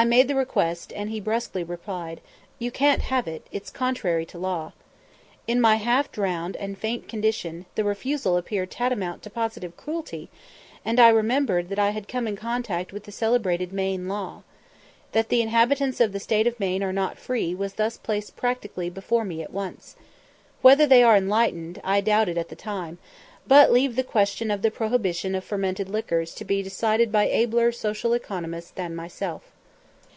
I 0.00 0.04
made 0.04 0.28
the 0.28 0.36
request, 0.36 0.92
and 0.94 1.10
he 1.10 1.18
brusquely 1.18 1.64
replied, 1.64 2.20
"You 2.60 2.70
can't 2.70 3.02
have 3.02 3.26
it, 3.26 3.44
it's 3.50 3.68
contrary 3.68 4.24
to 4.26 4.38
law." 4.38 4.72
In 5.48 5.60
my 5.60 5.74
half 5.74 6.12
drowned 6.12 6.54
and 6.54 6.78
faint 6.78 7.08
condition 7.08 7.66
the 7.74 7.82
refusal 7.82 8.36
appeared 8.36 8.70
tantamount 8.70 9.24
to 9.24 9.30
positive 9.30 9.76
cruelty, 9.76 10.30
and 10.84 11.00
I 11.00 11.08
remembered 11.08 11.68
that 11.70 11.80
I 11.80 11.90
had 11.90 12.06
come 12.06 12.28
in 12.28 12.36
contact 12.36 12.92
with 12.92 13.04
the 13.06 13.10
celebrated 13.10 13.72
"Maine 13.72 14.06
Law." 14.06 14.44
That 15.10 15.30
the 15.30 15.42
inhabitants 15.42 16.00
of 16.00 16.12
the 16.12 16.20
State 16.20 16.46
of 16.46 16.60
Maine 16.60 16.84
are 16.84 16.92
not 16.92 17.18
"free" 17.18 17.52
was 17.52 17.72
thus 17.74 17.96
placed 17.98 18.36
practically 18.36 18.88
before 18.88 19.24
me 19.24 19.42
at 19.42 19.52
once. 19.52 19.96
Whether 20.62 20.86
they 20.86 21.02
are 21.02 21.16
"enlightened" 21.16 21.80
I 21.82 22.02
doubted 22.02 22.38
at 22.38 22.50
the 22.50 22.54
time, 22.54 22.98
but 23.48 23.72
leave 23.72 23.96
the 23.96 24.04
question 24.04 24.52
of 24.52 24.62
the 24.62 24.70
prohibition 24.70 25.34
of 25.34 25.42
fermented 25.42 25.88
liquors 25.88 26.36
to 26.36 26.44
be 26.44 26.62
decided 26.62 27.10
by 27.10 27.28
abler 27.28 27.72
social 27.72 28.12
economists 28.12 28.70
than 28.70 28.94
myself. 28.94 29.42